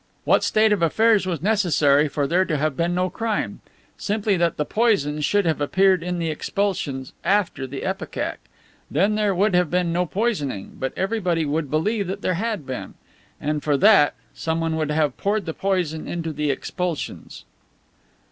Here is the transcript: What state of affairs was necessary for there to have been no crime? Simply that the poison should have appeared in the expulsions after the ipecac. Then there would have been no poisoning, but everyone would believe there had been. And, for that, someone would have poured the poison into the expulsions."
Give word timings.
What 0.23 0.43
state 0.43 0.73
of 0.73 0.81
affairs 0.81 1.27
was 1.27 1.43
necessary 1.43 2.07
for 2.07 2.25
there 2.25 2.43
to 2.45 2.57
have 2.57 2.75
been 2.75 2.95
no 2.95 3.07
crime? 3.07 3.61
Simply 3.97 4.35
that 4.35 4.57
the 4.57 4.65
poison 4.65 5.21
should 5.21 5.45
have 5.45 5.61
appeared 5.61 6.01
in 6.01 6.17
the 6.17 6.31
expulsions 6.31 7.13
after 7.23 7.67
the 7.67 7.81
ipecac. 7.87 8.39
Then 8.89 9.13
there 9.13 9.35
would 9.35 9.53
have 9.53 9.69
been 9.69 9.93
no 9.93 10.07
poisoning, 10.07 10.75
but 10.79 10.91
everyone 10.97 11.51
would 11.51 11.69
believe 11.69 12.07
there 12.21 12.33
had 12.33 12.65
been. 12.65 12.95
And, 13.39 13.61
for 13.63 13.77
that, 13.77 14.15
someone 14.33 14.75
would 14.75 14.89
have 14.89 15.17
poured 15.17 15.45
the 15.45 15.53
poison 15.53 16.07
into 16.07 16.33
the 16.33 16.49
expulsions." 16.49 17.45